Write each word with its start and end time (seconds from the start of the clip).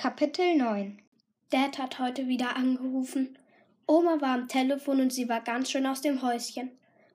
Kapitel 0.00 0.54
9 0.54 0.96
Dad 1.50 1.76
hat 1.76 1.98
heute 1.98 2.28
wieder 2.28 2.54
angerufen. 2.54 3.36
Oma 3.88 4.20
war 4.20 4.34
am 4.34 4.46
Telefon 4.46 5.00
und 5.00 5.12
sie 5.12 5.28
war 5.28 5.40
ganz 5.40 5.72
schön 5.72 5.86
aus 5.86 6.02
dem 6.02 6.22
Häuschen. 6.22 6.70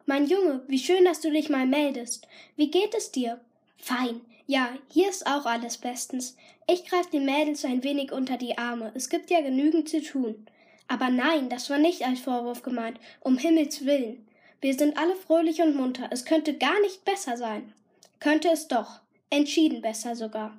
Mein 0.05 0.27
Junge, 0.27 0.63
wie 0.67 0.79
schön, 0.79 1.05
dass 1.05 1.21
du 1.21 1.31
dich 1.31 1.47
mal 1.47 1.65
meldest. 1.65 2.27
Wie 2.57 2.69
geht 2.69 2.93
es 2.93 3.13
dir? 3.13 3.39
Fein. 3.77 4.19
Ja, 4.47 4.67
hier 4.91 5.09
ist 5.09 5.25
auch 5.25 5.45
alles 5.45 5.77
bestens. 5.77 6.35
Ich 6.67 6.83
greife 6.85 7.09
den 7.11 7.23
Mädels 7.23 7.63
ein 7.63 7.85
wenig 7.85 8.11
unter 8.11 8.35
die 8.35 8.57
Arme. 8.57 8.91
Es 8.95 9.07
gibt 9.07 9.31
ja 9.31 9.39
genügend 9.39 9.87
zu 9.87 10.03
tun. 10.03 10.45
Aber 10.89 11.09
nein, 11.09 11.47
das 11.47 11.69
war 11.69 11.77
nicht 11.77 12.05
als 12.05 12.19
Vorwurf 12.19 12.63
gemeint. 12.63 12.99
Um 13.21 13.37
Himmels 13.37 13.85
willen. 13.85 14.27
Wir 14.59 14.73
sind 14.73 14.97
alle 14.97 15.15
fröhlich 15.15 15.61
und 15.61 15.77
munter. 15.77 16.09
Es 16.11 16.25
könnte 16.25 16.57
gar 16.57 16.81
nicht 16.81 17.05
besser 17.05 17.37
sein. 17.37 17.71
Könnte 18.19 18.49
es 18.49 18.67
doch. 18.67 18.99
Entschieden 19.29 19.81
besser 19.81 20.17
sogar. 20.17 20.57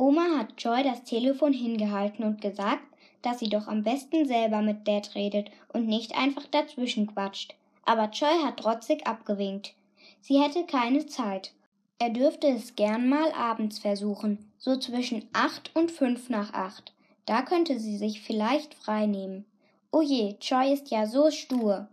Oma 0.00 0.38
hat 0.38 0.54
Joy 0.56 0.82
das 0.82 1.04
Telefon 1.04 1.52
hingehalten 1.52 2.24
und 2.24 2.40
gesagt, 2.40 2.82
dass 3.20 3.38
sie 3.38 3.50
doch 3.50 3.68
am 3.68 3.82
besten 3.82 4.26
selber 4.26 4.62
mit 4.62 4.88
Dad 4.88 5.14
redet 5.14 5.50
und 5.74 5.88
nicht 5.88 6.16
einfach 6.16 6.46
dazwischen 6.46 7.06
quatscht. 7.06 7.54
Aber 7.84 8.08
Joy 8.08 8.32
hat 8.42 8.60
trotzig 8.60 9.06
abgewinkt. 9.06 9.74
Sie 10.22 10.40
hätte 10.40 10.64
keine 10.64 11.04
Zeit. 11.04 11.52
Er 11.98 12.08
dürfte 12.08 12.46
es 12.46 12.76
gern 12.76 13.10
mal 13.10 13.30
abends 13.32 13.78
versuchen, 13.78 14.50
so 14.56 14.78
zwischen 14.78 15.28
acht 15.34 15.70
und 15.74 15.90
fünf 15.90 16.30
nach 16.30 16.54
acht. 16.54 16.94
Da 17.26 17.42
könnte 17.42 17.78
sie 17.78 17.98
sich 17.98 18.22
vielleicht 18.22 18.72
frei 18.72 19.04
nehmen. 19.04 19.44
Oh 19.92 20.00
je, 20.00 20.36
Joy 20.40 20.72
ist 20.72 20.90
ja 20.90 21.04
so 21.04 21.30
stur. 21.30 21.88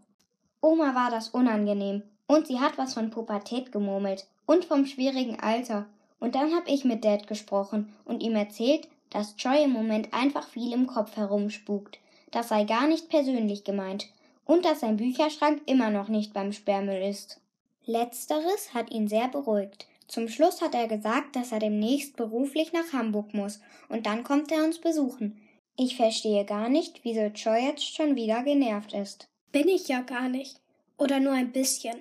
Oma 0.62 0.96
war 0.96 1.12
das 1.12 1.28
unangenehm, 1.28 2.04
und 2.26 2.48
sie 2.48 2.62
hat 2.62 2.78
was 2.78 2.94
von 2.94 3.10
Pubertät 3.10 3.74
gemurmelt 3.74 4.28
und 4.46 4.64
vom 4.64 4.86
schwierigen 4.86 5.42
Alter. 5.42 5.88
Und 6.20 6.36
dann 6.36 6.54
hab 6.54 6.68
ich 6.68 6.84
mit 6.84 7.06
Dad 7.06 7.28
gesprochen 7.28 7.94
und 8.06 8.24
ihm 8.24 8.36
erzählt, 8.36 8.88
dass 9.10 9.36
Joy 9.38 9.64
im 9.64 9.72
Moment 9.72 10.14
einfach 10.14 10.48
viel 10.48 10.74
im 10.74 10.88
Kopf 10.88 11.16
herumspukt. 11.16 12.00
Das 12.32 12.50
sei 12.50 12.64
gar 12.64 12.88
nicht 12.88 13.10
persönlich 13.10 13.64
gemeint. 13.64 14.08
Und 14.46 14.66
dass 14.66 14.80
sein 14.80 14.98
Bücherschrank 14.98 15.62
immer 15.66 15.90
noch 15.90 16.08
nicht 16.08 16.34
beim 16.34 16.54
Sperrmüll 16.54 17.02
ist. 17.02 17.42
Letzteres 17.86 18.74
hat 18.74 18.92
ihn 18.92 19.08
sehr 19.08 19.28
beruhigt. 19.28 19.88
Zum 20.08 20.30
Schluss 20.30 20.62
hat 20.62 20.74
er 20.74 20.88
gesagt, 20.88 21.36
dass 21.36 21.52
er 21.52 21.60
demnächst 21.60 22.16
beruflich 22.16 22.72
nach 22.72 22.94
Hamburg 22.94 23.34
muss, 23.34 23.60
und 23.90 24.06
dann 24.06 24.24
kommt 24.24 24.52
er 24.52 24.64
uns 24.64 24.80
besuchen. 24.80 25.42
Ich 25.76 25.96
verstehe 25.96 26.46
gar 26.46 26.70
nicht, 26.70 27.02
wieso 27.04 27.22
Joy 27.22 27.66
jetzt 27.66 27.94
schon 27.94 28.16
wieder 28.16 28.44
genervt 28.44 28.94
ist. 28.94 29.28
Bin 29.52 29.68
ich 29.68 29.88
ja 29.90 30.02
gar 30.02 30.30
nicht. 30.30 30.60
Oder 30.98 31.20
nur 31.20 31.34
ein 31.34 31.52
bisschen. 31.52 31.98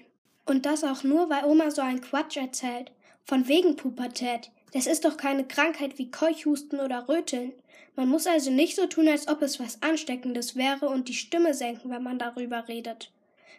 Und 0.47 0.67
das 0.67 0.85
auch 0.85 1.03
nur, 1.03 1.29
weil 1.29 1.45
Oma 1.45 1.71
so 1.71 1.83
einen 1.83 2.01
Quatsch 2.01 2.37
erzählt. 2.37 2.91
Von 3.29 3.49
wegen 3.49 3.75
Pubertät. 3.75 4.53
Das 4.73 4.87
ist 4.87 5.05
doch 5.05 5.17
keine 5.17 5.45
Krankheit 5.45 5.99
wie 5.99 6.13
Keuchhusten 6.13 6.79
oder 6.79 7.09
Röteln. 7.09 7.53
Man 7.97 8.09
muss 8.09 8.29
also 8.29 8.53
nicht 8.53 8.77
so 8.77 8.87
tun, 8.87 9.09
als 9.09 9.27
ob 9.27 9.43
es 9.43 9.59
was 9.59 9.83
Ansteckendes 9.83 10.55
wäre 10.55 10.89
und 10.89 11.09
die 11.09 11.15
Stimme 11.15 11.53
senken, 11.53 11.91
wenn 11.91 12.05
man 12.05 12.21
darüber 12.21 12.69
redet. 12.69 13.11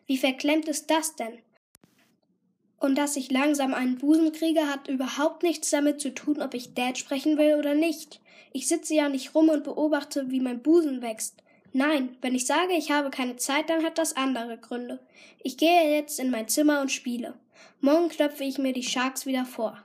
Wie 0.05 0.17
verklemmt 0.17 0.69
ist 0.69 0.89
das 0.89 1.17
denn? 1.17 1.39
Und 2.79 2.97
dass 2.97 3.17
ich 3.17 3.29
langsam 3.29 3.73
einen 3.73 3.97
Busen 3.97 4.31
kriege, 4.31 4.69
hat 4.69 4.87
überhaupt 4.87 5.43
nichts 5.43 5.69
damit 5.69 5.99
zu 5.99 6.13
tun, 6.13 6.41
ob 6.41 6.53
ich 6.53 6.73
Dad 6.73 6.97
sprechen 6.97 7.37
will 7.37 7.55
oder 7.55 7.73
nicht. 7.73 8.21
Ich 8.53 8.69
sitze 8.69 8.93
ja 8.93 9.09
nicht 9.09 9.35
rum 9.35 9.49
und 9.49 9.65
beobachte, 9.65 10.31
wie 10.31 10.39
mein 10.39 10.61
Busen 10.61 11.01
wächst. 11.01 11.43
Nein, 11.73 12.15
wenn 12.21 12.35
ich 12.35 12.45
sage, 12.45 12.71
ich 12.73 12.91
habe 12.91 13.09
keine 13.09 13.35
Zeit, 13.35 13.69
dann 13.69 13.83
hat 13.83 13.97
das 13.97 14.15
andere 14.15 14.57
Gründe. 14.57 14.99
Ich 15.43 15.57
gehe 15.57 15.93
jetzt 15.93 16.21
in 16.21 16.31
mein 16.31 16.47
Zimmer 16.47 16.79
und 16.79 16.91
spiele. 16.91 17.33
Morgen 17.81 18.09
knöpfe 18.09 18.43
ich 18.43 18.57
mir 18.57 18.73
die 18.73 18.83
Sharks 18.83 19.25
wieder 19.25 19.45
vor. 19.45 19.83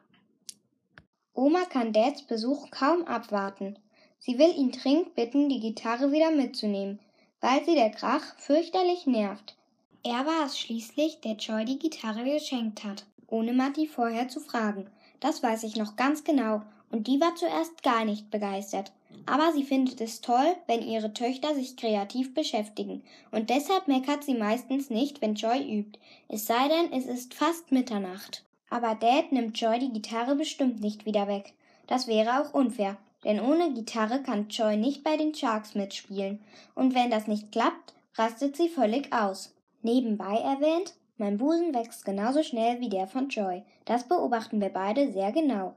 Oma 1.35 1.65
kann 1.65 1.93
Dads 1.93 2.23
Besuch 2.23 2.71
kaum 2.71 3.05
abwarten. 3.05 3.79
Sie 4.19 4.39
will 4.39 4.55
ihn 4.57 4.71
dringend 4.71 5.15
bitten, 5.15 5.49
die 5.49 5.61
Gitarre 5.61 6.13
wieder 6.13 6.31
mitzunehmen, 6.31 7.01
weil 7.41 7.65
sie 7.65 7.75
der 7.75 7.91
Krach 7.91 8.37
fürchterlich 8.39 9.07
nervt. 9.07 9.57
Er 10.05 10.27
war 10.27 10.47
es 10.47 10.59
schließlich, 10.59 11.21
der 11.21 11.37
Joy 11.37 11.65
die 11.65 11.79
Gitarre 11.79 12.25
geschenkt 12.25 12.85
hat, 12.85 13.07
ohne 13.27 13.53
Matti 13.53 13.87
vorher 13.87 14.29
zu 14.29 14.41
fragen. 14.41 14.91
Das 15.21 15.43
weiß 15.43 15.63
ich 15.63 15.77
noch 15.77 15.97
ganz 15.97 16.25
genau, 16.25 16.63
und 16.93 17.09
die 17.09 17.21
war 17.21 17.35
zuerst 17.35 17.83
gar 17.83 18.05
nicht 18.05 18.31
begeistert. 18.31 18.93
Aber 19.27 19.53
sie 19.53 19.65
findet 19.65 20.01
es 20.01 20.21
toll, 20.21 20.57
wenn 20.67 20.83
ihre 20.83 21.13
Töchter 21.13 21.55
sich 21.55 21.77
kreativ 21.77 22.35
beschäftigen, 22.35 23.03
und 23.31 23.51
deshalb 23.51 23.89
meckert 23.89 24.25
sie 24.25 24.35
meistens 24.35 24.91
nicht, 24.91 25.21
wenn 25.21 25.35
Joy 25.35 25.59
übt, 25.61 25.99
es 26.29 26.47
sei 26.47 26.69
denn, 26.69 26.93
es 26.93 27.07
ist 27.07 27.35
fast 27.35 27.73
Mitternacht. 27.73 28.45
Aber 28.71 28.95
Dad 28.95 29.33
nimmt 29.33 29.61
Joy 29.61 29.79
die 29.79 29.93
Gitarre 29.93 30.35
bestimmt 30.35 30.81
nicht 30.81 31.05
wieder 31.05 31.29
weg. 31.29 31.53
Das 31.87 32.07
wäre 32.07 32.41
auch 32.41 32.55
unfair, 32.55 32.97
denn 33.25 33.41
ohne 33.41 33.73
Gitarre 33.73 34.23
kann 34.23 34.49
Joy 34.49 34.77
nicht 34.77 35.05
bei 35.05 35.17
den 35.17 35.35
Sharks 35.35 35.75
mitspielen, 35.75 36.41
und 36.75 36.95
wenn 36.95 37.11
das 37.11 37.27
nicht 37.27 37.53
klappt, 37.53 37.95
rastet 38.17 38.57
sie 38.57 38.69
völlig 38.69 39.13
aus. 39.13 39.55
Nebenbei 39.83 40.37
erwähnt, 40.37 40.95
mein 41.19 41.39
Busen 41.39 41.75
wächst 41.75 42.05
genauso 42.05 42.43
schnell 42.43 42.81
wie 42.81 42.89
der 42.89 43.07
von 43.07 43.29
Joy. 43.29 43.63
Das 43.85 44.09
beobachten 44.09 44.61
wir 44.61 44.71
beide 44.71 45.13
sehr 45.13 45.33
genau. 45.33 45.75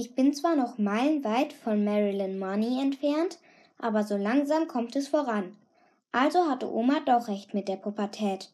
Ich 0.00 0.14
bin 0.14 0.32
zwar 0.32 0.54
noch 0.54 0.78
meilenweit 0.78 1.52
von 1.52 1.82
Marilyn 1.82 2.38
Money 2.38 2.80
entfernt, 2.80 3.38
aber 3.78 4.04
so 4.04 4.16
langsam 4.16 4.68
kommt 4.68 4.94
es 4.94 5.08
voran. 5.08 5.56
Also 6.12 6.48
hatte 6.48 6.72
Oma 6.72 7.00
doch 7.04 7.26
recht 7.26 7.52
mit 7.52 7.66
der 7.66 7.78
Pubertät. 7.78 8.52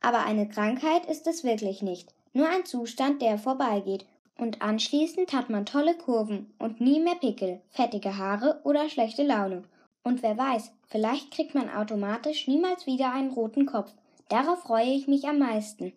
Aber 0.00 0.26
eine 0.26 0.48
Krankheit 0.48 1.06
ist 1.06 1.28
es 1.28 1.44
wirklich 1.44 1.80
nicht, 1.80 2.12
nur 2.32 2.48
ein 2.48 2.64
Zustand, 2.64 3.22
der 3.22 3.38
vorbeigeht, 3.38 4.04
und 4.36 4.62
anschließend 4.62 5.32
hat 5.32 5.48
man 5.48 5.64
tolle 5.64 5.94
Kurven 5.94 6.52
und 6.58 6.80
nie 6.80 6.98
mehr 6.98 7.14
Pickel, 7.14 7.60
fettige 7.70 8.18
Haare 8.18 8.60
oder 8.64 8.88
schlechte 8.88 9.22
Laune. 9.22 9.62
Und 10.02 10.24
wer 10.24 10.36
weiß, 10.36 10.72
vielleicht 10.88 11.30
kriegt 11.30 11.54
man 11.54 11.70
automatisch 11.70 12.48
niemals 12.48 12.84
wieder 12.86 13.12
einen 13.12 13.30
roten 13.30 13.66
Kopf. 13.66 13.92
Darauf 14.28 14.62
freue 14.62 14.90
ich 14.90 15.06
mich 15.06 15.28
am 15.28 15.38
meisten. 15.38 15.92